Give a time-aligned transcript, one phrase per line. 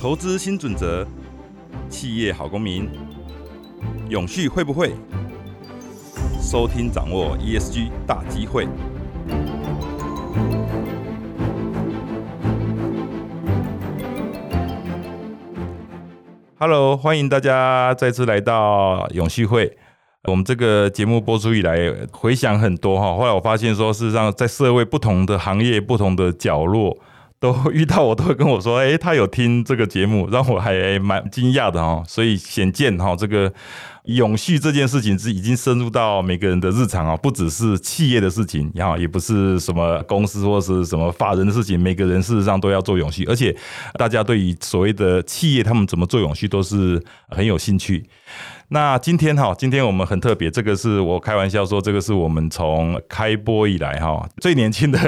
[0.00, 1.06] 投资新准则，
[1.90, 2.88] 企业好公民，
[4.08, 4.94] 永续会不会？
[6.40, 8.66] 收听掌握 ESG 大机会。
[16.58, 19.76] Hello，欢迎大家再次来到永续会。
[20.24, 21.76] 我们这个节目播出以来，
[22.10, 23.14] 回想很多哈。
[23.14, 26.96] 后来我发现说，事实上在社会不同的行业、不同的角落。
[27.40, 32.04] 都遇到我都会跟我说，哎，他有听这个节目，让我还蛮惊讶的哈。
[32.06, 33.50] 所以显见哈，这个
[34.04, 43.56] 永续这件事情是已经深入到每个人的日常啊，不只是企业的事情，然后也不是什么公司或是什么法人的事情，每个人事实上都要做永续，而且
[43.94, 48.04] 大家对于所谓的企业他们怎么做永续都是很有兴趣。
[48.72, 54.98] 那今天哈，今天我们很特别，这个是我开玩笑说，这个是我们从开播以来哈最年轻的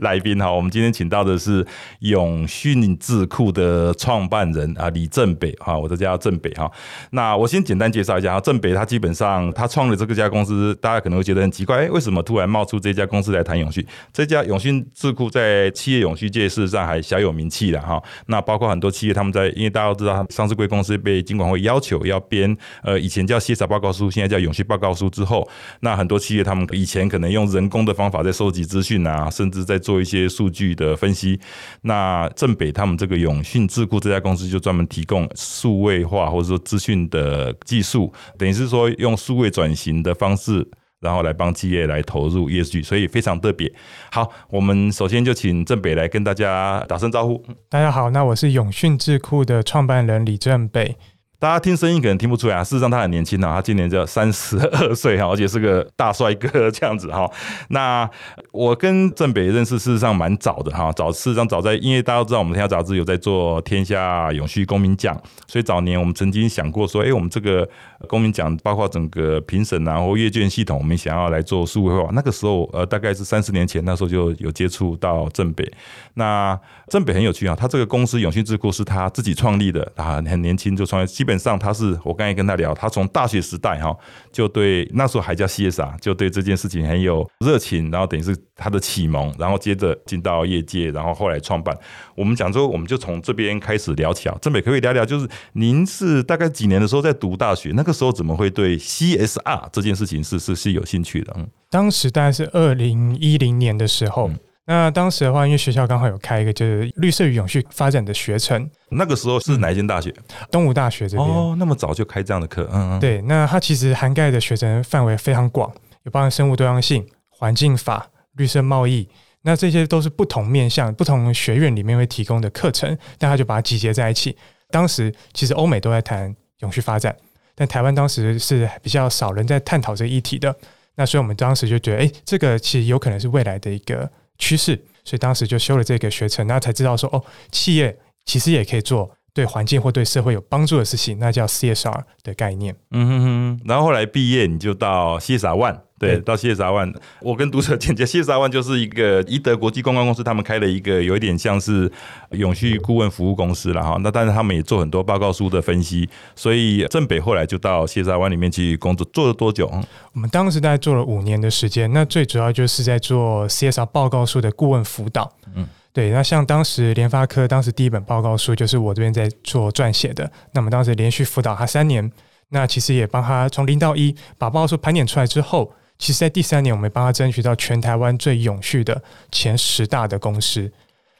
[0.00, 0.50] 来宾哈。
[0.50, 1.64] 我们今天请到的是
[2.00, 6.68] 永讯智库的创办人啊李正北哈，我的叫正北哈。
[7.10, 13.86] 那我先简单介绍一下哈，正北他基本上他创了这个家公司，大家可能会觉得很奇怪，哎，为什么突然冒出这家公司来谈永续？
[14.12, 18.02] 这家永讯智库在企业永续界事实上还小有名气的哈。
[18.26, 23.03] 那包括很多企业他们在，因为大家都知道，上市贵公司被金管会要求要编呃。
[23.04, 25.10] 以前叫筛查报告书，现在叫永续报告书。
[25.10, 25.46] 之后，
[25.80, 31.38] 那很多企业他们以前可能用人工的方法在收集资讯啊，甚至在做一些数据的分析。
[31.82, 40.66] 那正北他们这个永讯智库这家公司就专门提供数位化或者说资讯的技术，等于是说用数位转型的方式，
[41.00, 43.70] 然后来帮企业来投入 ESG，所以非常特别。
[44.10, 47.44] 好，我们首先就请正北来跟大家打声招呼。
[47.68, 50.96] 大家好，那我是永讯智库的创办人李正北。
[51.44, 57.30] 大家听声音可能听不出来啊，事实上他很年轻啊，他今年只有三十二岁哈，而且是个大帅哥这样子哈。
[57.68, 58.08] 那
[58.50, 65.14] 我跟郑北认识事实上蛮早的哈，早事实上早在，因为大家都知道我们天下杂志有在做天下永续公民奖，
[65.46, 67.68] 所以早年我们曾经想过说，哎，我们这个
[68.08, 72.08] 公民奖包括整个评审啊或阅卷系统，我们想要来做数位化。
[72.12, 75.70] 那个时候呃，大概是三十年前，那时候就有接触到郑北。
[76.14, 81.33] 那郑北很有趣啊，他这个公司永续智库是他自己创立的啊，很年轻就创立，基本。
[81.38, 83.96] 上他是我刚才跟他聊，他从大学时代哈
[84.32, 91.76] 就对那时候还叫 CSR，就对这件事情很有热情，然后等于是他的启蒙，然后接着进到业界，然后后来创办。
[92.14, 94.36] 我们讲说，我们就从这边开始聊起啊。
[94.40, 101.34] 郑北可以聊聊，就是您是大概几年的时候在读大学，那个时候怎么会对 CSR 这件事情是是是有兴趣的？
[101.36, 104.30] 嗯，当时大概是二零一零年的时候。
[104.66, 110.10] 那当时的话，因为学校刚好有开一个就是绿色与永续发展的学程，那个时候是哪一间大学？
[110.50, 113.20] 东吴大学这边哦，那么早就开这样的课，嗯，对。
[113.22, 115.70] 那它其实涵盖的学程范围非常广，
[116.04, 119.06] 有包含生物多样性、环境法、绿色贸易，
[119.42, 124.34] 那这些都是不同面向、不同学院里面会提供的课程，但它就把它集结在一起。
[124.70, 127.14] 当时其实欧美都在谈永续发展，
[127.54, 130.56] 但台湾当时是比较少人在探讨这个议题的，
[130.94, 134.10] 那所以我们当时就觉得，哎，这个其实有可能是未来的一个。
[134.38, 142.74] 趋势，所以当时就修了这个学程，那才知道说哦，企业其实也可以做对环境或对社会有帮助的事情，那叫 CSR 的概念。
[142.90, 143.22] 嗯哼
[143.58, 145.80] 哼，然后后来毕业你就到 CSR One。
[145.96, 151.90] 对，到谢沙万，我跟读者简介，谢沙万就是一个一德国际公关公司，他们开了一个有一点像是
[152.32, 153.96] 永续顾问服务公司了哈。
[154.00, 159.70] 那但是他们也做很多报告书的分析，所以正北后来就到谢沙湾里面去工作，做了多久？
[160.12, 165.32] 我们当时大概做了五年的时间，那最主要就是在做 CSR 报告书的顾问辅导。
[165.54, 172.10] 嗯，对，那像当时联发科当时第一本报告书就是我这边在做撰写的，那么当时连续辅导他三年，
[172.48, 175.72] 那其实也帮他从零到一把报告书盘点出来之后。
[175.98, 180.70] 其实，在第三年，我们帮他争取到全台湾最永续的前十大的公司。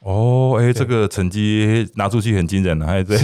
[0.01, 2.91] 哦，哎，这个成绩拿出去很惊人啊！
[2.91, 3.17] 哎，对，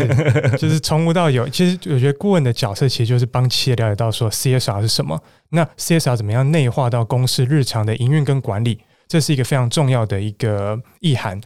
[0.57, 1.47] 就是从无到有。
[1.49, 11.39] 其实，我觉得顾问的角色其实就是帮企业了解到说 CSR 是什么，那 CSR 怎么样内化到公司日常的营运跟管理，这是一个非常重要的一个意涵。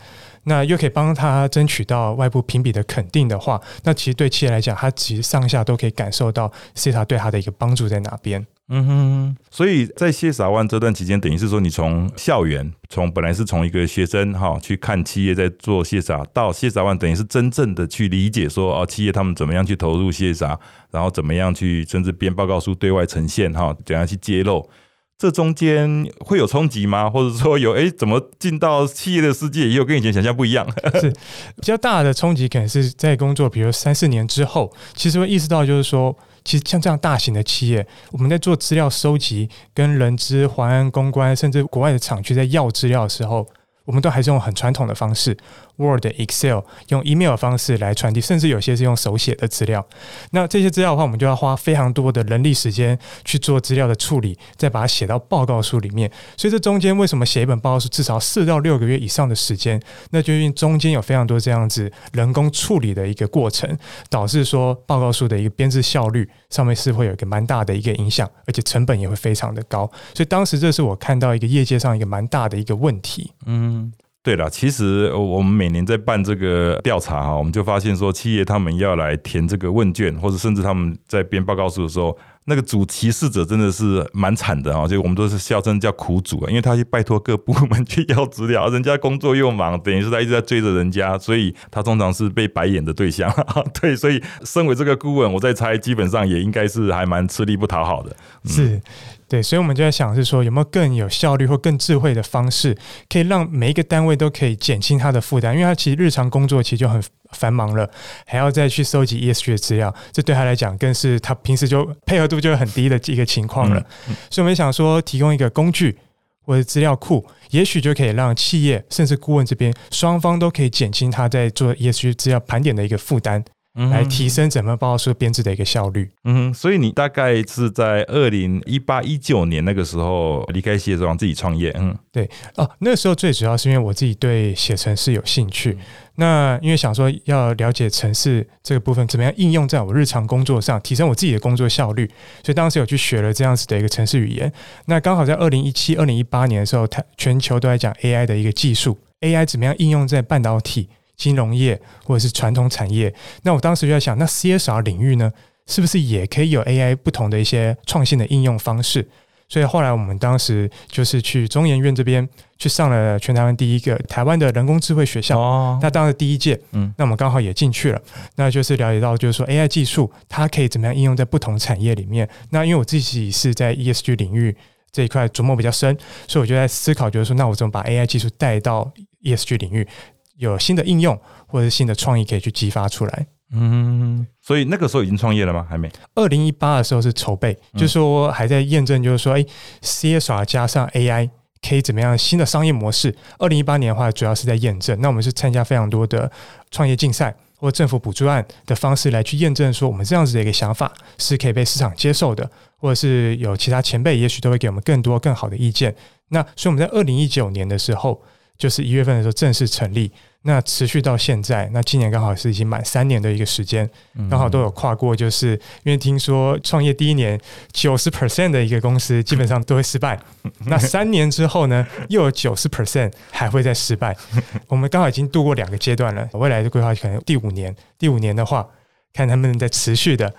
[0.45, 8.45] 那又可以帮他争取到外部评比的肯定的话，那其实对企业来讲，他其实上下都可以感受到 CSR 对他的一个帮助在哪边。
[8.67, 20.59] 嗯哼，所以在谢傻湾这段期间，等于是说你从校园，从本来是从一个学生哈去看企业在做谢傻，到谢傻湾等于是真正的去理解说哦，企业他们怎么样去投入谢傻，
[20.89, 24.67] 然后怎么样去甚至编报告书对外呈现哈，怎样去揭露，
[25.17, 27.07] 这中间会有冲击吗？
[27.11, 30.67] 或者说有哎，怎么进到企业的世界也有跟以前想象不一样？
[30.99, 31.09] 是
[31.55, 36.15] 比较大的冲击，可能是在工作，比如三四年之后，其实会意识到就是说。
[36.47, 43.43] 其实像这样大型的企业，我们在做资料收集、跟人资、环安、公关，甚至国外的厂区在要资料的时候，
[43.83, 45.35] 我们都还是用很传统的方式
[45.77, 49.85] ，Word、Excel 用 email 的方式来传递，甚至有些是用手写的资料。
[50.31, 56.11] 那这些资料的话，我们就要花非常多的人力时间去做资料的处理，再把它写到报告书里面。
[56.37, 59.81] 所以这中间为什么写一本报告书至少四到六个月以上的时间？
[60.11, 63.77] 那就因为中间有非常多这样子人工处理的一个过程，
[64.09, 69.89] 导致说报告书的一个编制效率上面是会有一个蛮大的一个影响，而且成本也会非常的高。
[70.13, 73.31] 所以当时这是我看到一个业界上一个蛮大的一个问题。
[73.45, 73.91] 嗯，
[74.25, 93.31] 对了，其实我们每年在办这个调查哈，我们就发现说，企业他们要来填这个问卷，或者甚至他们在编报告书的时候，那个主提示者真的是蛮惨的啊，就我们都是笑称叫苦主啊，因为他去拜托各部门去要资料，人家工作又忙， 等于是他一直在追着人家，所以他通常是被白眼的对象。
[93.79, 98.15] 对，所以身为这个顾问，我在猜，基本上也应该是还蛮吃力不讨好的。
[98.45, 98.81] 是。
[99.27, 102.77] 对，所以我们就在想是说，有没有更有效率或更智慧的方式，
[103.09, 107.89] 可以让每一个单位都可以减轻他的负担，因为他其实日常工作其实就很繁忙了，
[108.25, 113.83] 还要再去收集 ESG 的资料，这对他来讲更是他平时就配合度就很低的一个情况了。
[114.29, 115.97] 所以我们想说，提供一个工具
[116.43, 123.43] 或者资料库，也许就可以让企业甚至顾问这边双方都可以减轻他在做 ESG 资料盘点的一个负担。
[123.75, 126.09] 来提升整份报告书编制的一个效率。
[126.23, 131.75] 嗯，所以你大概是在二零一八一九年那个时候离开写手自己创业。
[131.77, 135.77] 嗯，对哦，那个时候最主要是因为我自己对写程式有兴趣。
[136.17, 142.09] 那因为想说要了解城市这个部分怎么样应用在我日常工作上，提升我自己的工作效率，
[142.41, 144.49] 所以当时有去学了这样子的一个城市语言。
[144.85, 150.87] 那刚好在二零一七、二零一八年的时候，它全球都在讲 AI 的一个技术，AI 怎么样应用在半导体。
[151.15, 153.13] 金融业或者是传统产业，
[153.43, 155.31] 那我当时就在想，那 CSR 领域呢，
[155.67, 159.07] 是不是也可以有 AI 不同的一些创新的应用方式？
[159.47, 162.27] 所以后来我们当时就是去中研院这边
[162.57, 168.01] 去上了全台湾第一个台湾的人工智慧学校，那当时第一届，嗯，那我们刚好也进去了，
[168.37, 172.27] 那就是了解到就是说 AI 技术它可以怎么样应用在不同产业里面。
[172.49, 174.55] 那因为我自己是在 ESG 领域
[174.91, 175.95] 这一块琢磨比较深，
[176.27, 178.91] 所以我就在思考，就是说，那我怎么把 AI 技术带到
[179.23, 179.87] ESG 领域？
[180.37, 183.27] 有新的应用或者新的创意可以去激发出来。
[183.51, 185.65] 嗯，所以那个时候已经创业了吗？
[185.69, 185.89] 还没。
[186.15, 189.45] 二零一八的时候是筹备，就是说还在验证，就是说，哎
[189.81, 191.29] ，CSR 加上 AI
[191.61, 193.15] 可以怎么样新的商业模式？
[193.37, 194.99] 二零一八年的话，主要是在验证。
[194.99, 196.29] 那我们是参加非常多的
[196.71, 205.95] 创业竞赛或政府补助案的方式来去验证，说我们这样子的一个想法是可以被市场接受的，或者是有其他前辈也许都会给我们更多更好的意见。
[206.29, 208.21] 那所以我们在二零一九年的时候。
[208.57, 210.11] 就是一月份的时候正式成立，
[210.43, 213.89] 那持续到现在，那今年刚好是已经满三年的一个时间，
[214.29, 217.39] 刚好都有跨过，就是因为听说创业第一年
[217.71, 220.19] 九十 percent 的一个公司基本上都会失败，
[220.67, 224.15] 那三年之后呢，又有九十 percent 还会再失败，
[224.67, 228.65] 我们刚好已经度过两个阶段了，未来的规划可能第五年，第五年的话，
[229.13, 230.33] 看他们在持续的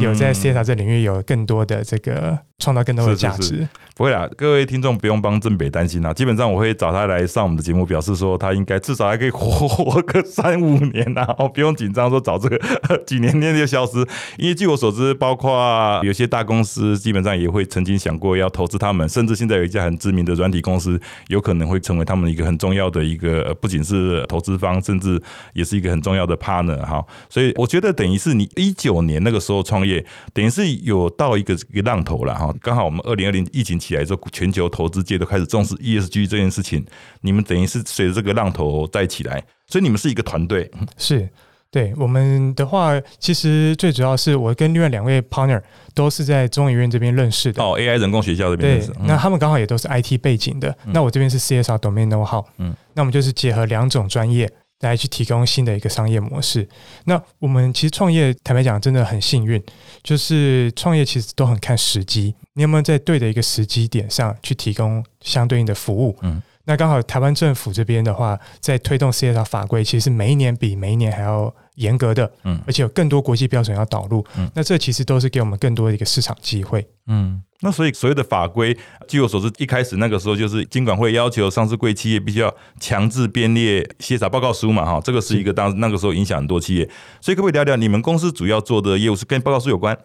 [0.00, 3.68] 有在 S R 这领域有更多的这个创造更多的价值。
[3.94, 6.14] 不会啦，各位听众不用帮郑北担心啦。
[6.14, 12.58] 基本上我会找他来上我们的节目，表示说他应该至少还可以活活个三五年呐，哦，不用紧张说找这个
[13.06, 13.98] 几年内就消失。
[14.38, 20.98] 因为据我所知，包括有些大公司基本上也会曾经想过要投资他们，甚至现在有一家很知名的软体公司
[21.28, 25.20] 有可能会成为他们一个很重要的一个，不仅是投资方，甚至
[25.52, 27.04] 也是一个很重要的 partner 哈。
[27.28, 32.54] 所以我觉得等于是你一九年那个时候创业，等于是有到一个一个浪头了哈。
[32.62, 33.72] 刚好我们二零二零疫情。
[33.82, 36.86] 起来之后，全球投资界都开始重视 ESG 这件事情。
[37.22, 40.70] 你们等于是随着这个浪头再起来，所以你们是一个团队。
[40.96, 41.28] 是，
[41.68, 45.60] 对我们的话，其实最主要是我跟另外两位 partner
[45.94, 47.60] 都是在中研院这边认识的。
[47.60, 48.92] 哦，AI 人工学校这边认识。
[49.00, 50.76] 那他们刚好也都是 IT 背景的。
[50.84, 52.44] 那我这边是 CSR Domain Know How。
[52.58, 54.48] 嗯，那我们就是结合两种专业。
[54.82, 56.68] 来去提供新的一个商业模式。
[57.06, 59.60] 那我们其实创业，坦白讲，真的很幸运，
[60.02, 62.34] 就是创业其实都很看时机。
[62.52, 66.16] 你有没有在对的一个时机点上去提供相对应的服务？
[66.20, 74.24] 嗯，那刚好台湾政府这边的话，在推动 CSR 法规，其实每一年比每一年还要严格的，嗯，而且有更多国际标准要导入。
[74.36, 76.86] 嗯，那这其实都是给我们更多的一个市场机会。
[77.06, 77.42] 嗯。
[77.64, 78.76] 那所以所有的法规，
[79.06, 86.90] 据我所知，一开始那个时候就是金管会要求上市贵企业必须要强制编列协查报告书嘛，哈，这个是一个当那个时候影响很多企业。
[87.20, 89.96] 所以可不可以聊聊你们公司主要做的业务是跟报告书有关？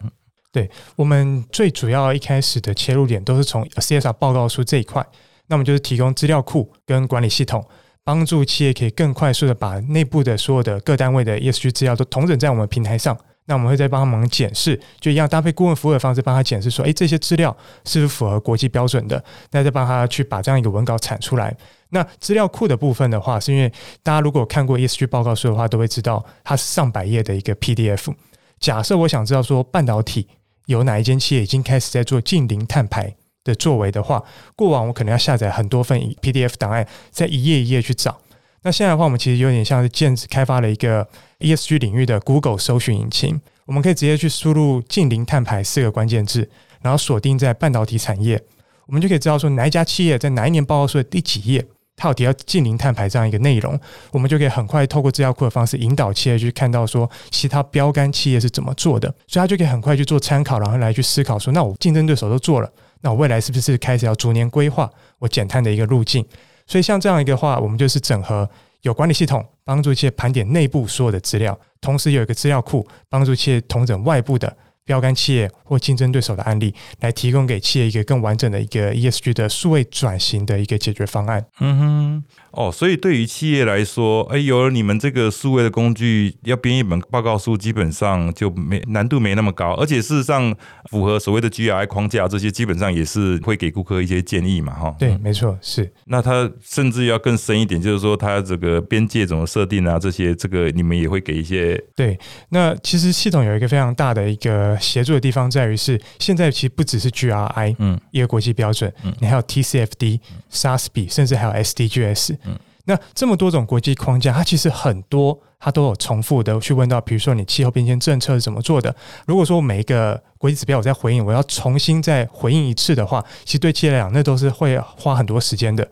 [0.52, 5.04] 对我们最主要一开始的切入点都是从 CSR 报告书这一块，
[5.48, 7.66] 那我们就是提供资料库跟管理系统，
[8.04, 13.18] 帮助企业可以更快速的把内部的所有的各单位的 ESG 资料都统整在我们平台上。
[13.50, 19.24] 那我们会再帮他们检视，就一样搭配顾问服务的方式帮他检视说，诶，这些资料是不是符合国际标准的？
[19.52, 21.56] 那再帮他去把这样一个文稿产出来。
[21.92, 23.72] 那资料库的部分的话，是因为
[24.04, 28.14] 大家如果看过 ESG 报告书的话，都会知道它是上百页的一个 PDF。
[28.60, 30.28] 假设我想知道说半导体
[30.66, 33.16] 有哪一间企业已经开始在做近零碳排
[33.48, 34.24] 的作为的话，
[34.56, 38.20] 过往我可能要下载很多份 PDF 档案，在一页一页去找。
[38.62, 41.08] 那现在的话，我们其实有点像是建开发了一个
[41.40, 46.50] ESG 领域的 Google 搜寻引擎，我们可以直接去输入近零碳排四个关键字，
[46.82, 48.44] 然后锁定在半导体产业，
[48.86, 51.66] 我们就可以知道说哪一家企业在哪一年报告书的第几页。
[52.00, 53.80] 它有提到近零碳排这样一个内容，
[54.12, 64.90] 我们就可以很快透过资料库的方式引导企业去看到说其他标杆企业是怎么做的，所以它就可以很快去做参考，然后来去思考说，那我竞争对手都做了，那我未来是不是开始要逐年规划
[65.20, 66.26] 我减碳的一个路径？
[66.66, 68.50] 所以像这样一个话，我们就是整合
[68.82, 74.58] 有管理系统，帮助企业盘点内部所有的资料，同时有一个资料库帮助企业同整外部的。
[74.88, 81.46] 标杆企业或竞争对手的案例，来提供给企业一个更完整的一个 ESG 的数位转型的一个解决方案。
[81.60, 82.24] 嗯哼，
[82.58, 90.56] 哦，所以对于企业来说，哎，有了你们这个数位的工具，要编一本报告书，基本上就没难度没那么高，而且事实上
[90.90, 94.96] 符合所谓的 GRI 框架，这些基本上也是会给顾客一些建议嘛，哈。
[94.98, 95.92] 对，没错，是。
[96.06, 101.80] 那他甚至要更深一点，就是说他这个边界怎么设定啊，这些这个你们也会给一些。
[101.96, 102.18] 对，
[102.50, 104.76] 那其实系统有一个非常大的一个。
[104.80, 110.20] 协助的地方在于是，现在其实不只是 GRI，嗯，一个国际标准，嗯，你还有 TCFD、
[110.52, 112.38] SASB，甚至还有 SDGs，
[112.86, 118.96] 那这么多种国际框架，它其实很多，它都有重复的去问到，比如说你气候变迁政策是怎么做的？
[119.26, 125.86] 如果说每一个国际指标我在回应，我要重新再回应一次的话，其实对企业来讲，那都是会花很多时间的。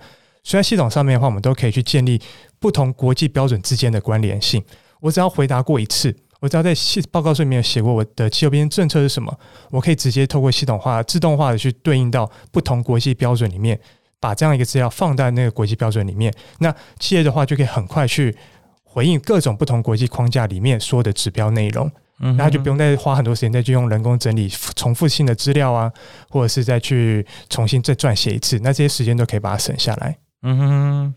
[0.44, 2.22] 虽然系统上面的话，我们都可以去建立
[2.60, 4.64] 不同国际标准之间的关联性。
[5.02, 6.16] 我只要回答过一次。
[6.42, 9.36] 我只要在系报告书里面写过我的气候变迁政策是什么，
[9.72, 13.80] 我可以直接透过系统化、自动化的去对应到不同国际标准里面，
[14.25, 16.34] 把这样一个资料放在那个国际标准里面。
[16.58, 18.36] 那企业的话就可以很快去
[18.84, 25.91] 回应各种不同国际框架里面说的指标内容，然后就不用再花很多时间再去用人工整理重复性的资料啊，
[26.27, 30.17] 或者是再去重新再撰写一次，那这些时间都可以把它省下来。
[30.41, 31.13] 嗯哼。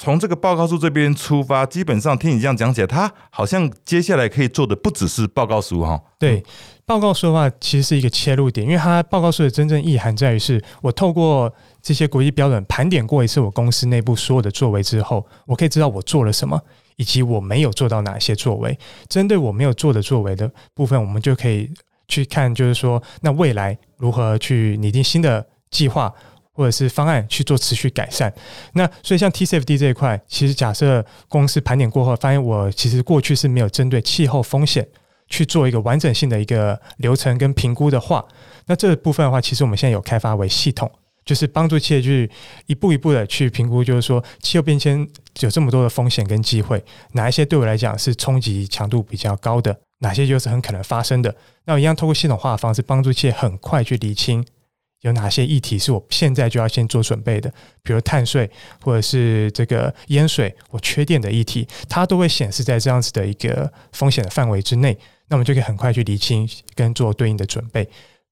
[0.00, 6.00] 从这个报告书这边出发，基本上听你这样讲起来，它好像接下来可以做的不只是报告书哈。
[6.20, 6.40] 对，
[6.86, 11.52] 报告书的话，其实是一个切入点，因为它报告书的真正意涵在于，是我透过
[11.82, 16.62] 这些国际标准盘点过一次我公司内部所有的作为之后，我可以知道我做了什么，
[16.94, 18.78] 以及我没有做到哪些作为。
[19.08, 21.68] 针对我没有做的作为的部分，我们就可以
[22.06, 26.14] 去看，就是说，那未来如何去拟定新的计划。
[26.58, 28.34] 或者是方案去做持续改善，
[28.72, 34.84] 那所以像 TCFD 这一块，其实假设公司盘点过后，发现我其实过去是没有针对气候风险
[35.28, 38.26] 去做一个完整性的一个流程跟评估的话，
[38.66, 40.90] 那这部分的话，其实我们现在有开发为系统，
[41.24, 42.28] 就是帮助企业去
[42.66, 51.32] 一步一步的去评估，就是说气候变迁有这么多的风险跟机会，哪一些对我来讲是冲击强度比较高的，哪些就是很可能发生的，
[51.66, 54.44] 那我一样通过系统化的方式，帮助企业很快去理清。
[55.02, 57.52] 有哪些议题是我现在就要先做准备的？
[57.82, 58.50] 比如碳税
[58.82, 67.88] 或者是这个烟水我缺电的议题，它都会显示在这样子的一个风险的范围之内，那我们就可以很快去厘清跟做对应的准备。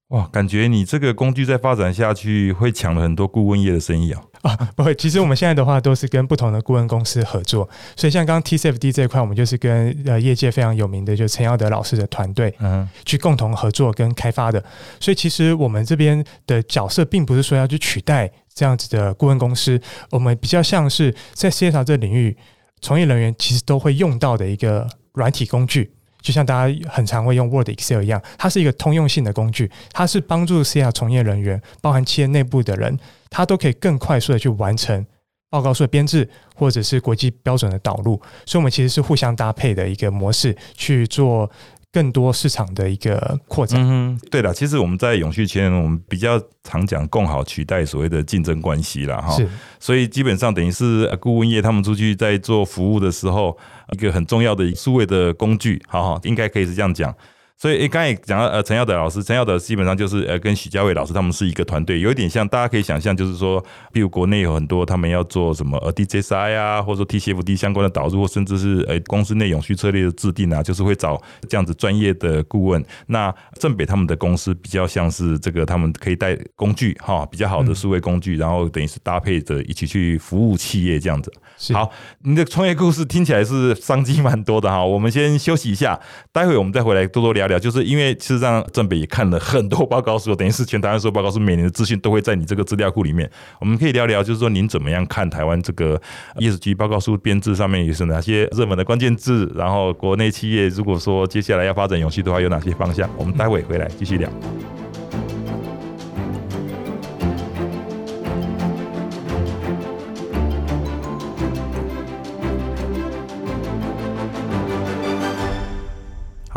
[0.09, 4.21] 哇，感觉你这个工具再发展下去，会抢了很多顾问业的生意啊！
[4.43, 14.63] 啊，不会，其实我们现在的话都是跟不同的顾问公司合作，所以像刚刚 TCFD 这一块，我们就是跟呃业界非常有名的，就陈耀德老师的团队，嗯，去共同合作跟开发的。
[14.97, 19.77] 所以其实我们这边的角色，并不是说要去取代这样子的顾问公司，
[20.11, 22.37] 我们比较像是在 CSR 这领域
[22.79, 25.91] 从业人员其实都会用到的一个软体工具。
[26.27, 35.05] 就像大家很常会用 Word、Excel 一样，它是一个通用性的工具，它是帮助 CR 从业人员，包含企业内部的人，他都可以更快速的去完成
[35.49, 38.21] 报告书的编制，或者是国际标准的导入。
[38.45, 41.49] 所以，我们其实是互相搭配的一个模式去做。
[41.91, 43.79] 更多市场的一个扩展。
[43.81, 49.31] 嗯，对了，其实我们在永续圈，我们比较常讲共好取代所谓的竞争关系了哈。
[49.35, 49.47] 是，
[49.79, 53.57] 所以基本上等于是顾问业他们出去在做服务的时候，
[53.93, 57.15] 一个很重要的数位的工具，好好应该可以是这样讲。
[57.59, 72.85] 所以，诶，刚才讲到呃，陈耀德老师，陈耀德基本上就是呃，跟许家伟老师他们是一个团队，有一点像，大家可以想象，就是说，比如国内有很多他们要做什么呃 DJI 啊，或者说 TCFD 相关的导入，或甚至是呃公司内永续策略的制定啊，就是会找这样子专业的顾问。
[73.07, 81.33] 那正北他们的公司比较像是这个，他们可以带工具哈，比较好的数位工具，然后等于是搭配着一起去服务企业这样子。
[81.73, 84.85] 好，你的创业故事听起来是商机蛮多的哈。
[84.85, 85.99] 我们先休息一下，
[86.31, 87.57] 待会我们再回来多多聊聊。
[87.57, 93.29] 就是因为事实上正北也看了很多报告书，等于是全台湾所有报告书每年的资讯都会在你这个资料库里面。
[93.59, 95.99] 我们可以聊聊，就是说您怎么样看台湾这个
[96.35, 99.51] ESG 报告书编制上面也是哪些热门的关键字？
[99.55, 103.09] 然后国内企业如果说接下来要发展永续的话，有哪些方向？
[103.17, 104.29] 我们待会回来继续聊。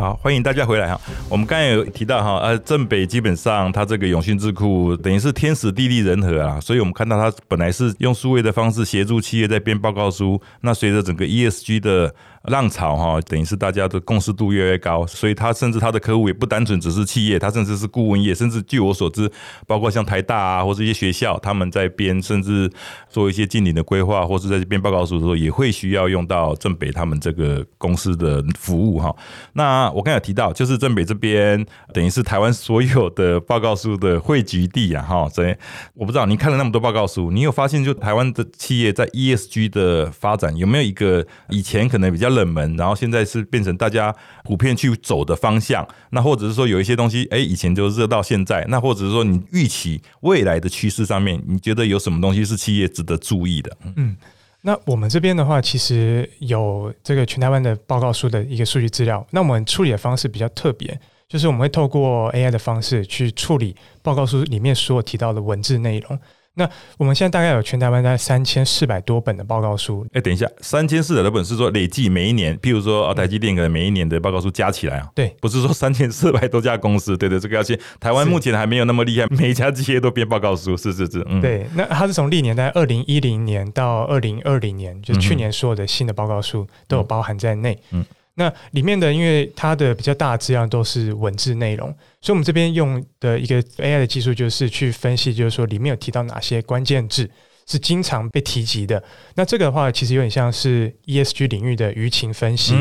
[0.01, 0.99] 好，欢迎大家回来哈。
[1.29, 12.15] 我们刚才有提到哈，呃，正北基本上它这个永讯智库等于是天时地利人和啊，所以我们看到它本来是用数位的方式协助企业在编报告书，那随着整个 ESG 的。
[12.45, 19.31] 浪潮哈，等于是大家的共识度越来越高，所以他甚至他的客户也不单纯只是企业，他甚至是顾问业，甚至据我所知，
[19.67, 22.71] 包括像台大啊或是一些学校，他们在编甚至
[23.11, 29.15] 做一些近邻的规划，或是在这编报告书的时候，也会需要用到正北他们这个公司的服务哈。
[29.53, 35.29] 那我刚才提到，就是正北这边等于是台湾所有的报告书的汇集地啊哈。
[35.29, 35.55] 所以
[35.93, 42.31] 我不知道您看了那么多报告书，你有发现就台湾的企业在 ESG 的发展有没有一个以前可能比较。
[42.31, 45.85] 冷门，然后现在是变成大家普遍去走的方向。
[46.11, 48.65] 那或者是说有一些东西，哎，以前就热到现在。
[48.69, 53.77] 那或者是说你预期未来的趋势上面，你觉得有什么东西是企业值得注意的？
[53.97, 54.17] 嗯，
[54.63, 59.27] 那我们这边的话，其实有这个全台湾的报告书的一个数据资料。
[59.31, 66.19] 那我们处理的方式比较特别，就是我们会透过 AI 的方式去处理报告书里面所有提到的文字内容。
[66.61, 70.07] 那我们现在大概有全台湾大概三千四百多本的报告书。
[70.13, 77.79] 哎，等一下，三千四百多本是说累计每一年，譬如说啊，台积电可能每一年的报告书加起来啊，对，不是说三千四百多家公司，对对，这个要先。
[77.99, 81.67] 台湾目前还没有那么厉害，每一家企业都编报告书，是是是，嗯，对。
[81.75, 88.05] 那它是从历年在二零一零年到二零二零年，就是去年所有的新的报告书都有包含在内，嗯。
[88.35, 91.89] 那里面的，因为它的比较大的资料都是文字内容，
[92.23, 97.29] 所以我们这边用的一个 AI 的技术，就是去分析，就是说里面有提到哪些关键字
[97.67, 99.03] 是经常被提及的。
[99.35, 102.75] 那这个的话，其实有点像是 ESG 领域的舆情分析。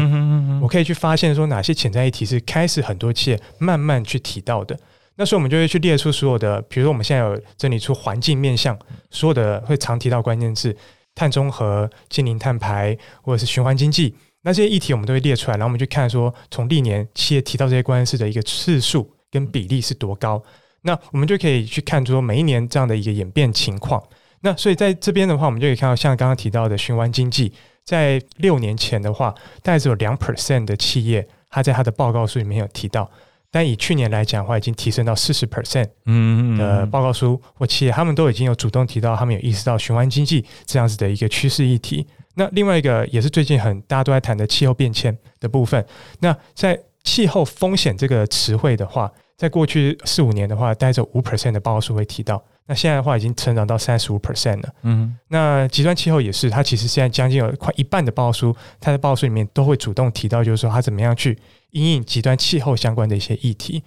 [0.61, 4.79] 我可以去发现说哪些潜在议题是开始很多企业慢慢去提到的。
[5.15, 8.77] 那所以我们就会去列出所有的，比如说我们现在有整理出环境面向
[9.11, 10.73] 所有的会常提到关键字，
[11.13, 14.15] 碳中和、近零碳排或者是循环经济。
[14.41, 20.41] 那这些议题我们都会列出来，然后我们去看说，从历年企业提到这些关键词的一个次数跟比例是多高。
[20.83, 24.01] 那我们就可以去看说，每一年这样的一个演变情况。
[24.41, 27.51] 那所以在这边的话，我们就可以看到，像刚刚提到的循环经济，
[27.83, 33.11] 在六年前的话，大概只有两 percent 的企业，它在它的报告书里面有提到。
[33.51, 42.07] 但以去年来讲的话，已经提升到四十 percent 嗯的报告书或企业，他们都已经有主动提到，他们有意识到循环经济这样子的一个趋势议题。
[42.35, 45.85] 那另外一个也是最近很大家都在谈的气候变迁的部分。
[46.19, 52.41] 那在气候风险这个词汇的话，在过去四五年的话，带着五 percent 的报告书会提到。
[52.65, 54.69] 那现在的话，已经成长到三十五 percent 了。
[54.83, 61.35] 嗯，那极端气候也是，它其实现在将近有快一半的报告书，它的报告书里面都会主动提到，就是说它怎么样去
[61.71, 63.83] 应应极端气候相关的一些议题。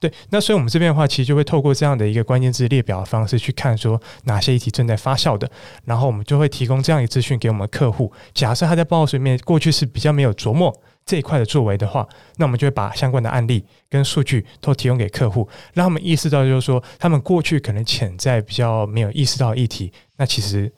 [0.00, 5.48] 对，那所以我们这边的话，其实就会透过这样的一个关键字列表的方式去看，说哪些议题正在发酵的，
[5.84, 8.10] 然后我们就会提供这样一个资讯给我们的客户。
[8.32, 12.08] 假设他在报告书里面过去是比较没有琢磨这一块的作为的话，
[12.38, 20.72] 那我们就会把相关的案例跟数据都提供给客户，让他们意识到，就是说他们过去可能潜在比较没有意识到议题，那其实。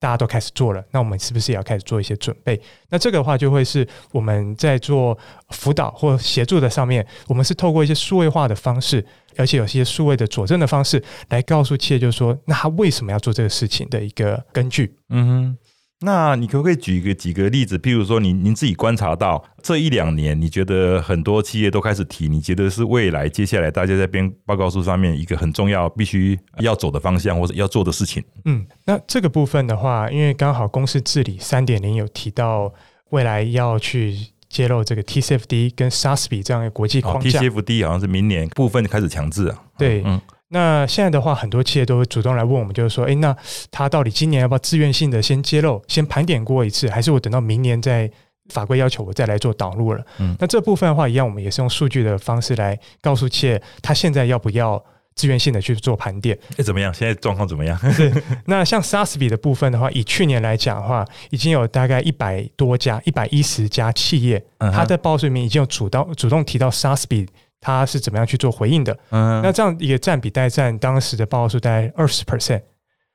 [0.00, 2.60] 大家都开始做了，那我们是不是也要开始做一些准备？
[2.88, 5.18] 那这个的话，就会是我们在做
[5.50, 9.04] 辅导或协助的上面，我们是透过一些数位化的方式，
[9.36, 14.94] 而且有些数位的佐证的方式，来告诉企业，就是说，那他为什么要做这个事情的一个根据。
[15.08, 15.58] 嗯哼。
[16.00, 17.76] 那你可不可以举一个几个例子？
[17.76, 28.22] 譬如说，您您自己观察到这一两年，你觉得很多企业都开始提，你觉得是未来接下来大家在编报告书上面一个很重要、必须要走的方向或者要做的事情？
[28.44, 32.72] 嗯，那这个部分的话，因为刚好公司治理三点零有提到
[33.10, 34.16] 未来要去
[34.48, 37.40] 揭露这个 TCFD 跟 SASB 这样的国际框架。
[37.40, 39.62] TCFD 好像是明年部分开始强制啊。
[39.76, 40.20] 对，嗯。
[40.50, 43.36] 那现在的话，很多企业都会主动来问我们，就是说，哎，那
[43.70, 48.10] 他到底今年要不要自愿性的先揭露，先盘点过一次，还是我等到明年再
[48.48, 50.02] 法规要求我再来做导入了。
[50.18, 54.82] 嗯那这部分的话，一样我们也是用数据的方式来告诉企业，他现在要不要
[55.14, 56.38] 自愿性的去做盘点。
[56.56, 56.94] 哎，怎么样？
[56.94, 57.78] 现在状况怎么样？
[58.46, 58.80] 那像
[59.18, 66.70] 比的部分的话，以去年来讲的话，已经有大概一百多家、一百一十家企业，嗯哼它在报告书里面已经有主动主动提到
[67.06, 67.26] 比
[67.60, 68.96] 它是怎么样去做回应的。
[69.10, 69.40] 嗯。
[69.42, 72.62] 那这样一个占比大概占当时的报告数大概二十 percent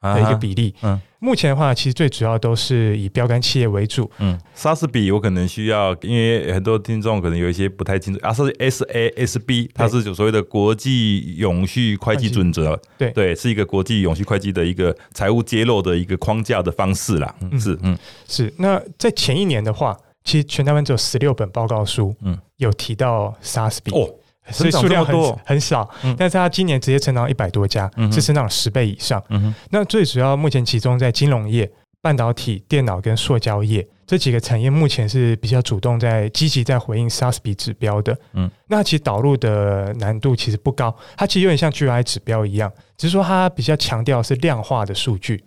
[0.02, 0.74] 的一个比例。
[0.82, 1.00] 嗯。
[1.20, 4.12] 目前的话，其实最主要都是以标杆企业为主。
[4.20, 13.10] 嗯，莎士比我可能需要，因为很多听众可能有一些不太清楚，啊，是 SASB，它是有所谓的国际永续会计准则，对。
[13.12, 17.98] 对，是一个国际永续会计的一个财务揭露的一个框架的方式啦，是，嗯。
[18.28, 22.34] 是，那在前一年的话，其实全台湾只有十六本报告书，嗯。
[22.34, 23.94] 嗯，有提到 SaaS 比。
[23.94, 24.10] 哦，
[24.52, 29.24] 所以数量很很少，嗯但是它今年直接成长一百多家，是成长十倍以上。
[29.30, 38.12] 嗯，那最主要目前集中在金融业、半导体、电脑跟塑胶业这几个产业，目前是比较主动在积极在回应 SaaS 比指标的。
[38.34, 45.44] 嗯嗯，那其实导入的难度其实不高，它其实有点像 GI 指标一样，只是说它比较强调是量化的数据。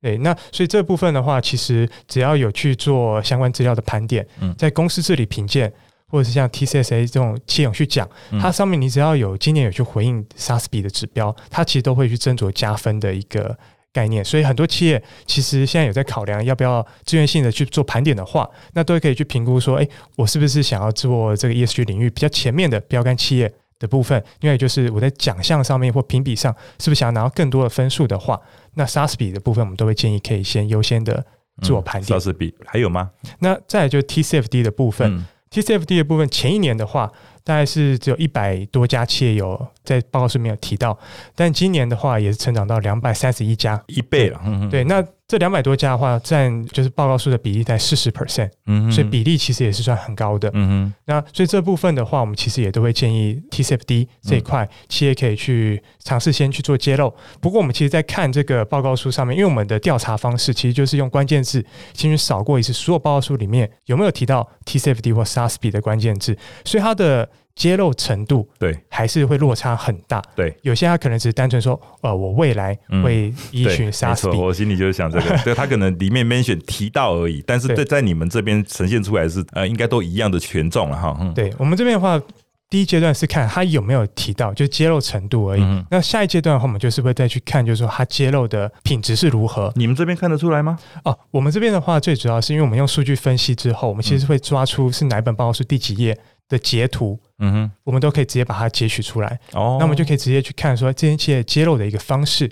[0.00, 5.72] 对，那所以这部分的话，其实只要有去做相关资料的盘点，嗯在公司治理评鉴，
[6.12, 13.58] 或者是像 TCSA 这种企业永续奖，嗯它上面你只要有今年有去回应 SaaS 比的指标，它其实都会去斟酌加分的一个
[13.94, 14.22] 概念。
[14.22, 24.22] 所以很多企业其实现在有在考量要不要自愿性的去做盘点的话，那都可以去评估说，哎，我是不是想要做这个 ESG 领域比较前面的标杆企业的部分？
[24.40, 28.38] 另外就是我在奖项上面或评比上，是不是想要拿到更多的分数的话，
[28.74, 31.24] 那 SaaS 比的部分我们都会建议可以先优先的
[31.62, 32.06] 自我盘点。
[32.06, 33.10] 莎士比还有吗？
[33.38, 35.10] 那再来就是 TCFD 的部分。
[35.10, 37.12] 嗯 TCFD 的部分，前一年的话，
[37.44, 40.98] 大概是只有一百多家企业有在报告书里面有提到，
[41.34, 43.72] 但今年的话也是成长到两百三十一家。
[43.86, 50.50] 一倍了，嗯哼，对，那这两百多家的话，占就是报告书的比例在四十 percent，嗯哼，所以比例其实也是算很高的。
[50.54, 57.12] 嗯哼，那所以这部分的话，我们其实也都会建议 TCFD 这一块企业可以去尝试先去做揭露。
[57.40, 61.64] 不过我们其实，在看这个报告书上面，因为我们的调查方式其实就是用关键字
[61.94, 70.22] 先去扫过一次所有报告书里面有没有提到 TCFD 或 SASB 的关键字，所以它的揭露程度对还是会落差很大。
[70.36, 70.56] 对。
[70.62, 81.16] 有些他可能只是单纯说，呃，我未来会依对，循没错，SASB，我心里就是想这个， 对他可能里面 mention 提到而已，但是对在在你们这边呈现出来是呃，应该都一样的权重了哈。
[81.20, 82.20] 嗯，对我们这边的话，
[82.70, 85.62] 第一阶段是看他有没有提到，就揭露程度而已。
[85.62, 89.70] 嗯那下一阶段的话，我们就是会再去看，就是说他揭露的品质是如何。
[89.74, 90.78] 你们这边看得出来吗？
[91.04, 96.16] 哦，我们这边的话，最主要是因为我们用数据分析之后，我们其嗯实会抓出是哪一本报告书第几页
[96.52, 99.40] 的截图，嗯哼，我们都可以直接把它截取出来。
[99.52, 102.50] 哦，那我们就可以直接去看说这些企业揭露的一个方式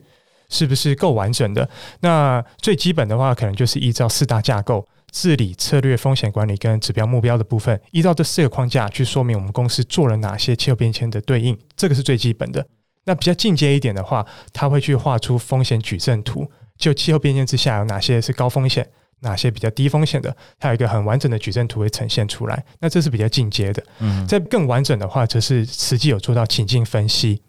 [0.48, 1.68] 是不是够完整的。
[2.00, 4.86] 那最基本的话，可能就是依照四大架构。
[5.12, 12.64] 治理、策略、风险管理跟指标目标的部分，依照这四个框架去说明我们公司做了哪些气候变迁的对应，这个是最基本的。
[13.06, 18.88] 那比较进阶一点的话，它会去画出风险矩阵图，就气候变迁之下有哪些是高风险，
[19.20, 22.64] 哪些比较低风险的，它有一个很完整的矩阵图会呈现出来。
[22.80, 23.82] 那这是比较进阶的。
[24.00, 27.42] 嗯在更完整的话，则是实际有做到情境分析。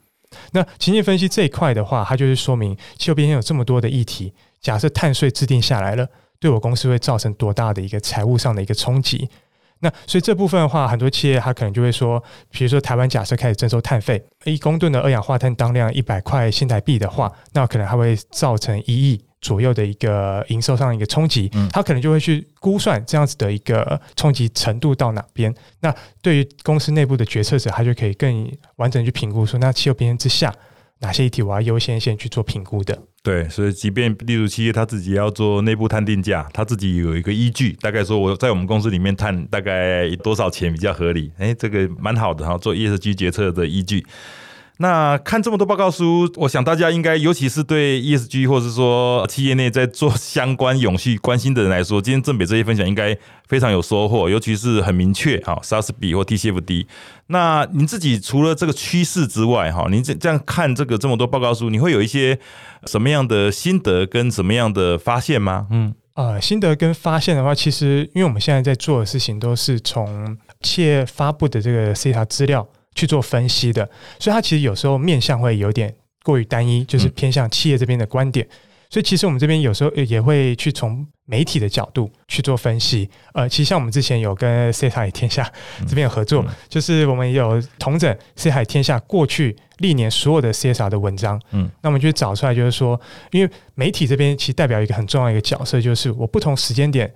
[0.52, 6.08] 那情境分析这一块的话，它就是说明气候变迁有这么多的议题，假设碳税制定下来了，
[6.40, 9.30] 对我公司会造成多大的一个财务上的一个冲击？
[9.80, 25.54] 那所以这部分的话，很多企业它可能就会说，比如说台湾假设开始征收碳费，一公吨的二氧化碳当量一百块新台币的话，那可能它会造成一亿左右的一个营收上的一个冲击嗯，他可能就会去估算这样子的一个冲击程度到哪边。
[25.82, 30.54] 那对于公司内部的决策者，他就可以更完整去评估说，那气候变迁之下，
[31.00, 32.98] 哪些议题我要优先先去做评估的。
[33.24, 41.32] 对，所以即便例如企业他自己要做内部探定价，他自己有一个依据，大概说我在我们公司里面探大概多少钱比较合理？
[41.38, 44.06] 哎，这个蛮好的哈，做 ESG 决策的依据。
[44.82, 53.16] 那看这么多报告书，我想大家应该，尤其是对 ESG 或者是说企业内在做相关永续关心的人来说，今天正北这些分享应该
[53.48, 56.88] 非常有收获，尤其是很明确哈，SASB 或 TCFD。
[57.28, 62.40] 那您自己除了这个趋势之外，哈，您这这样看这个这么多报告书，你会有一些
[62.88, 65.68] 什么样的心得跟什么样的发现吗？
[65.70, 78.48] 嗯呃，心得跟发现的话，其实因为我们现在在做的事情都是从企业发布的这个 CTA 资料去做分析的，所以它其实有时候面向会有点过于单一，就是嗯偏向企业这边的观点。
[78.90, 83.10] 所以其实我们这边有时候也会去从媒体的角度去做分析。
[83.34, 85.50] 呃，其实像我们之前有跟 CTA 天下
[85.88, 93.00] 这边有合作，嗯就是我们也有同整 CTA 天下过去历年所有的 CSR 的文章，嗯那我们就找出来，就是说，
[93.32, 97.10] 因为媒体这边其实代表一个很重要的一个角色，就是我不同时间点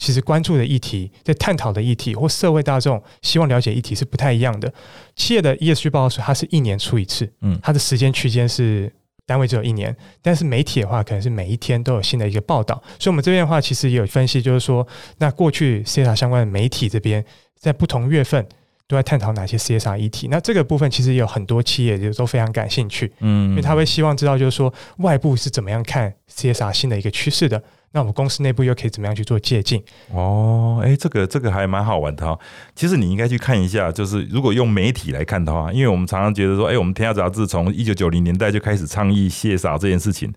[0.00, 4.72] 其实关注的议题、在探讨的议题或社会大众希望了解议题是不太一样的。
[5.14, 8.90] 企业的 ESG 报告书，它是一年出一次，嗯，它的时间区间是
[9.26, 12.82] 单位只有一年，但是媒体的话，可能是每一天都有新的一个报道。
[12.98, 14.84] 所以，我们这边的话，其实也有分析，就是说，
[15.18, 17.22] 那过去 CETA 相关的媒体这边，
[17.58, 18.48] 在不同月份。
[18.90, 20.26] 都在探讨哪些 CSR 议题？
[20.28, 29.80] 那这个部分其实也有很多企业就都非常感兴趣，嗯，因为他会希望知道，就是说外部是怎么样看 CSR 新的一个趋势的，那我们公司内部又可以怎么样去做借鉴？
[30.12, 32.36] 哦，哎，这个这个还蛮好玩的哈。
[32.74, 40.34] 其实你应该去看一下，就是如果用媒体来看的话，因为我们常常觉得说，哎，我们天下杂志从一九九零年代就开始倡议 CSR 这件事情。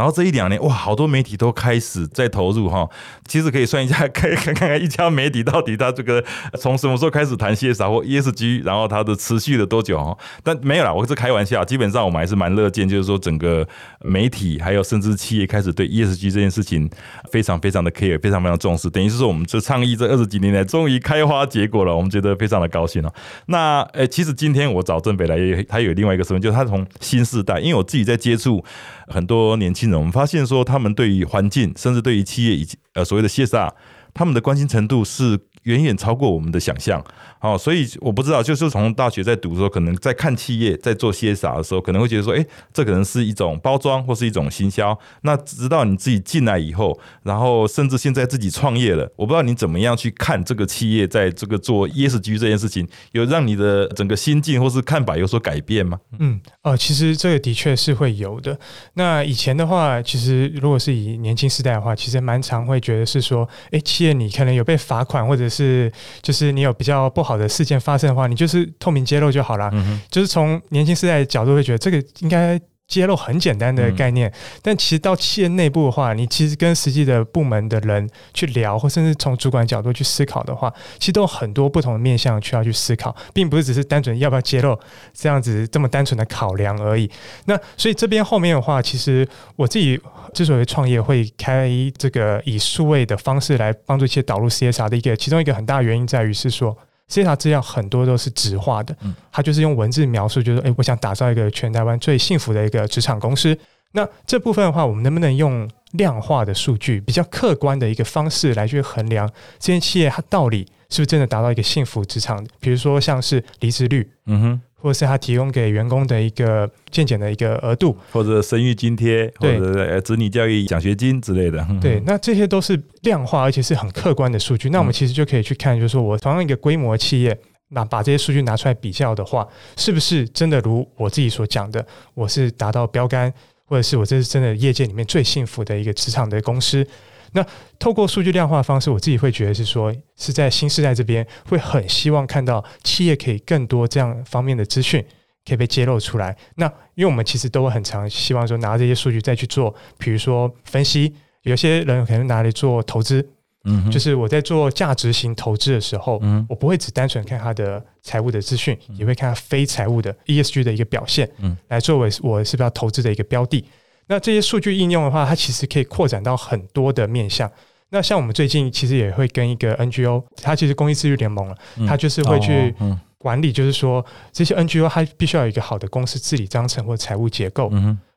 [0.00, 2.88] 然后这一两年，哇，好多媒体都开始在投入哈。
[3.28, 6.24] 其实可以算一下，可 以看看一家媒体到底它这个
[6.58, 10.16] 从什么时候开始谈 CSR 或 ESG，然后它的持续了多久哈。
[10.42, 11.62] 但没有啦，我是开玩笑。
[11.62, 13.68] 基本上我们还是蛮乐见，就是说整个
[14.00, 16.88] 媒体还有甚至企业开始对 ESG 这件事情
[17.30, 18.88] 非常非常的 care，非常非常重视。
[18.88, 23.12] 等于是说我们这倡议这二十几年来终于开花结果了，我们觉得非常的高兴哦。
[23.48, 25.36] 那诶，其实今天我找郑北来，
[25.68, 28.64] 他有另外一个身份，就是他从新时代，因为我自己在接触
[29.10, 29.98] 很多年轻人。
[29.98, 33.70] 我们发现说，他们对于环境，甚至对于企业以及呃所谓的 CSR，
[34.14, 35.38] 他们的关心程度是。
[35.64, 37.02] 远远超过我们的想象，
[37.40, 44.98] 哦，所以我不知道，就是从大学在读的时候，可能在看企业在做 CSR 的时候，可能会觉得说，哎，这可能是一种包装或是一种行销。
[45.22, 55.98] 那直到你自己进来以后，然后甚至现在自己创业了，我不知道你怎么样去看这个企业在这个做 ESG 这件事情，有让你的整个心境或是看法有所改变吗？
[56.18, 58.58] 嗯，哦，其实这个的确是会有的。
[58.94, 69.70] 那以前的话，其实如果是以年轻时代的话，其实蛮常会觉得是说，哎，企业你可能有被罚款或者是就是你有比较不好的事件发生的话，你就是透明揭露就好了。
[70.08, 72.58] 就是从年轻世代的角度会觉得这个应该。
[72.90, 84.76] 揭露很简单的概念，但其实到企业内部的话，你其实跟实际的部门的人去聊，或甚至从主管角度去思考的话，其实都有很多不同的面向需要去思考，并不是只是单纯要不要揭露
[85.14, 87.08] 这样子这么单纯的考量而已。
[87.44, 89.98] 那所以这边后面的话，其实我自己
[90.34, 96.76] 之所以创业会开这个以数位的方式来帮助企业导入 CSR 的一个其中一个很大的原因在于是说。
[97.10, 98.96] C s 资料很多都是直化的，
[99.32, 103.58] 它就是用文字描述，就是哎，我想打造一个全台湾最幸福的一个职场公司。
[103.92, 112.46] 那这部分的话，我们能不能用量化的数据，比较客观的一个方式来去衡量这些企业它到底是不是真的达到一个幸福职场？
[112.60, 114.60] 比如说像是离职率，嗯哼。
[114.80, 121.66] 或者是他提供给员工的一个健检的一个额度，或者生育津贴，或者子女教育奖学金之类的。
[121.80, 124.70] 对， 那这些都是量化而且是很客观的数据。
[124.70, 127.38] 那我们其实就可以去看，就是说我同样一个规模企业，
[127.68, 133.32] 那把这些数据拿出来比较的话，是不是真的如我自己所讲的，我是达到标杆，
[133.66, 136.86] 或者是我这是真的业界里面最幸福的一个职场的公司？
[137.32, 137.44] 那
[137.78, 145.04] 透过数据量化方式，我自己会觉得是说，是在新时代这边会很希望看到企业可以更多这样方面的资讯
[145.46, 146.36] 可以被揭露出来。
[146.56, 153.26] 那因为我们其实都会很常希望说拿这些数据再去做，比如说分析，有些人可能拿来做投资，
[153.64, 163.64] 嗯，就是我在做价值型投资的时候，嗯，我不会只单纯看它的财务的资讯，也会看它非财务的 ESG 的一个表现，嗯，来作为我是不是要投资的一个标的。
[164.10, 167.48] 那这些数据应用的话，它其实可以扩展到很多的面向。
[167.90, 172.74] 那像我们最近其实也会跟一个 NGO，它其实公益自律联盟了，它就是会去
[173.18, 177.70] 管理，就是说这些 NGO 它必须要有一个好的公司治理章程或财务结构。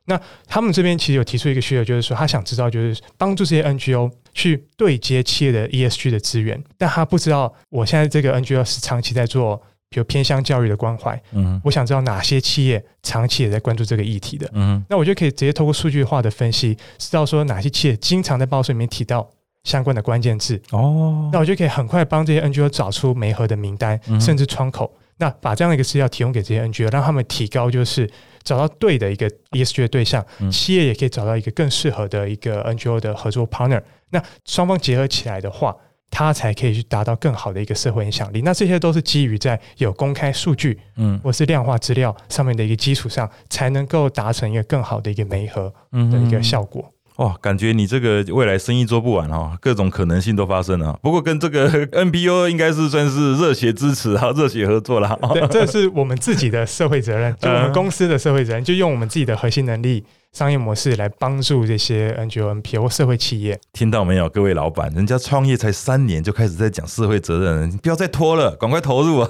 [0.06, 9.62] 那他们这边其实有提出一个需求，就是说他想知道，就是帮助这些 NGO 去对接企业的 ESG 的资源，但他不知道我现在这个 NGO 是长期在做。
[9.90, 19.30] 有偏向教育的关怀，嗯，我想知道哪些企业长期也在关注这个议题的，嗯，那我就可以直接透过数据化的分析，知道说哪些企业经常在报税里面提到
[19.62, 28.10] 相关的关键字，哦，那我就可以很快帮这些 NGO 找出媒合的名单，甚至窗口，那把这样的一个资料提供给这些 NGO，让他们提高就是
[28.42, 35.76] 找到对的一个 ESG 的对象，企业也可以找到一个更适合的一个 NGO 的合作 partner，那双方结合起来的话。
[36.14, 38.40] 它才可以去达到更好的一个社会影响力。
[38.42, 46.88] 那这些都是基于在有公开数据，嗯，或是量化资料上面的一个基础上，才能够达成一个更好的一个媒合的一个效果。
[47.16, 50.98] 哇，感觉你这个未来生意做不完哦，各种可能性都发生了。
[51.02, 55.18] 不过跟这个 NPO 应该是算是热血支持啊，热血合作了。
[55.32, 60.04] 对，这是我们自己的社会责任，就我们公司的社会责任，就用我们自己的核心能力。
[60.34, 69.28] 商业模式来帮助这些 NGO、NPO 社会企业，听到没有，各位老板，人家创业才三年就开始在讲社会责任，你不要再拖了，赶快投入啊！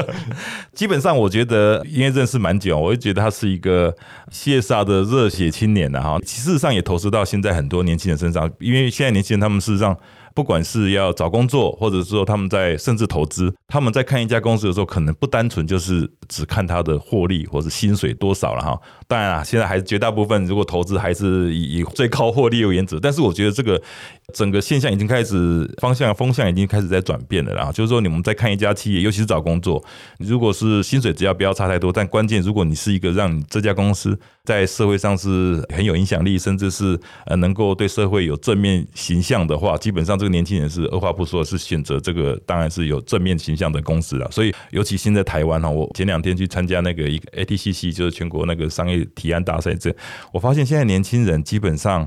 [0.74, 3.96] 基本上，我觉得因为认识蛮久，我就觉得他是一个
[4.30, 6.18] 谢萨的热血青年的哈。
[6.26, 9.96] 事实上，也投资到现在很多年轻人身上，因为现在年轻人他们事实上。
[10.36, 18.78] 不管是要找工作，或者说他们在甚至投资，他们在看一家公司的时候，可能不单纯就是只看它的获利或者薪水多少了哈。
[19.08, 23.80] 当然啊，现在还是绝大部分如果投资还是以以最高获利为原则，但是我觉得这个
[24.34, 27.72] 整个现象已经开始方向风向已经开始在转变了啦。
[27.72, 29.82] 就是说，你们在看一家企业，尤其是找工作，
[30.18, 44.30] 如果是薪水只要不要差太多，但关键如果你是一个让你这家公司在社会上是很有影响力，甚至是呃能够对社会有正面形象的话，基本上这个年轻人是二话不说是选择这个，当然是有正面形象的公司了。
[44.30, 49.94] 所以，尤其现在台湾哈，我前两天去参加那个一个 ATCC，就是全国那个商业提案大赛，这
[50.32, 52.06] 我发现现在年轻人基本上。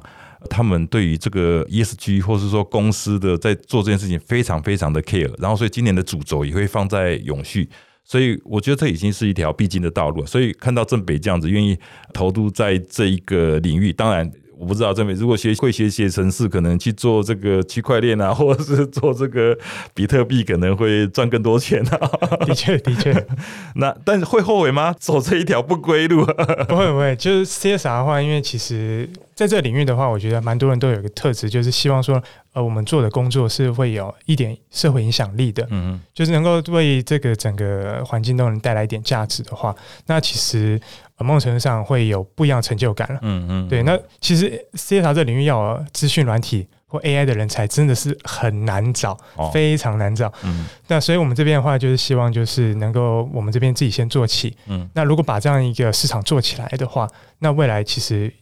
[0.50, 7.70] 他们对于这个 ESG 或是说公司的在做这件事情非常非常的 care，然后所以今年的主轴也会放在永续，
[8.06, 10.26] 所以我觉得这已经是一条必经的道路。
[10.26, 11.78] 所以看到正北这样子愿意
[12.14, 14.32] 投入在这一个领域，当然。
[14.60, 19.58] 我不知道这边如果学会写写程式，可能去做这个区块链啊，或者是做这个
[19.93, 21.98] 比特币，可能会赚更多钱啊。
[22.45, 23.26] 的确，的确。
[23.76, 24.93] 那但是会后悔吗？
[25.00, 26.26] 走这一条不归路？
[26.67, 27.15] 不会，不会。
[27.15, 35.63] 就是 CSR 的话，因为其实在这领域的话，我觉得蛮多人都有一个特质，就是希望说，呃，我们做的工作是会有一点社会影响力的。
[35.69, 36.02] 嗯嗯。
[36.13, 39.74] 就是能够为这个整个环境都能带来一点价值的话，
[40.08, 40.78] 那其实。
[41.24, 43.20] 某种程度上会有不一样成就感了。
[43.22, 43.84] 嗯嗯，对。
[43.84, 49.18] 那其实 C S R 这领域要资讯软体或 A I 的人才真的是很难找，
[49.54, 50.32] 非常难找。
[50.44, 50.66] 嗯。
[50.88, 54.56] 那所以我们这边的话，就是希望就是能够我们这边自己先做起。
[54.68, 54.90] 嗯。
[54.94, 57.08] 那如果把这样一个市场做起来的话，
[57.40, 58.34] 那未来其实。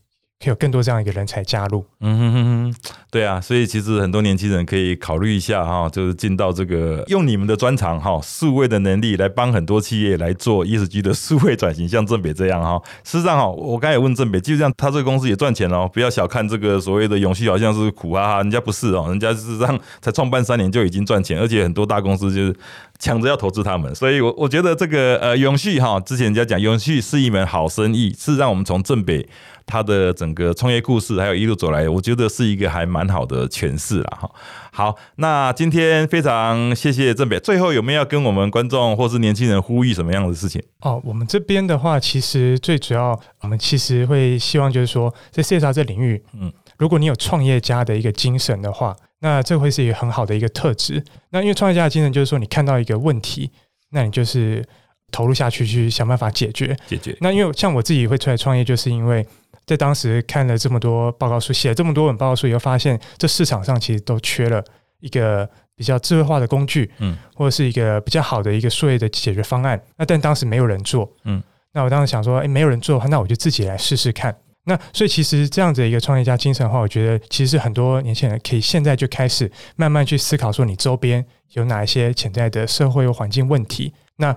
[0.45, 2.75] 有更多这样一个人才加入，嗯哼哼哼，
[3.09, 12.79] 对啊，所以其实很多年轻人可以考虑一下哈，就是进到这个用你们的专长哈，数位的能力来帮很多企业来做 ESG 的数位转型，像正北这样哈。
[13.03, 22.55] 事实上哈，我刚才也问正北，基本上他这个公司也赚钱哦，不要小看这个所谓的永续，好像是苦哈哈，人家不是哦，人家事实上才创办三年就已经赚钱，而且很多大公司就是
[22.99, 29.27] 抢着要投资他们，所以我我觉得这个呃永续哈，之前人家讲永续是一门好生意，是让我们从正北。
[29.67, 34.31] 他的整个创业故事，还有一路走来，我觉得是一个还蛮好的诠释了哈。
[34.71, 40.63] 好，那今天非常谢谢郑北，最后有没有要跟我们观众或是年轻人呼吁什么样的事情？
[40.79, 51.03] 哦，我们这边的话，其实最主要，我们其实会希望就是说，在 C S R 这领域，嗯，如果你有创业家的一个精神的话，那这会是一个很好的一个特质。
[51.31, 53.51] 那因为创业家的精神就是说，你看到一个问题，
[53.89, 54.63] 那你就是
[55.11, 57.17] 投入下去去想办法解决，解决。
[57.19, 59.27] 那因为像我自己会出来创业，就是因为。
[59.67, 64.63] 在当时看了这么多报告书，写了这么多本报告书以后，发现这市场上其实都缺了
[65.01, 69.79] 一个比较智慧化的工具，嗯，或者是一个比较好的一个数位的解决方案。
[69.97, 74.35] 那但当时没有人做，嗯，那我当时想说，哎，没有人做的话，那我就自己来试试看。
[74.63, 83.93] 那所以其实这样子一个创业家精神的话，我觉得其实是很多年轻人可以现在就开始慢慢去思考，说你周边有哪一些潜在的社会或环境问题。
[84.15, 84.35] 那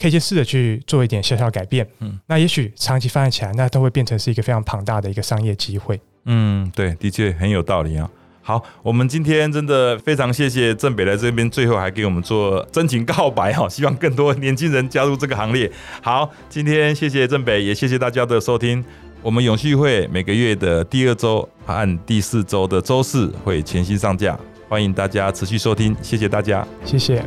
[0.00, 6.00] 可以先试着去做一点小小改变，嗯，那也许长期发展起来，那都会变成是一个非常庞大的一个商业机会。
[6.24, 8.08] 嗯，对，的确很有道理啊。
[8.42, 15.70] 好，我们今天真的非常谢谢郑北来这边，最后还给我们做真情告白哈，希望更多年轻人加入这个行列。
[16.02, 18.82] 好，今天谢谢郑北，也谢谢大家的收听。
[19.22, 24.36] 我们永续会每个月的第二周和第四周的周四会全新上架，
[24.66, 27.22] 欢迎大家持续收听，谢谢大家，谢谢。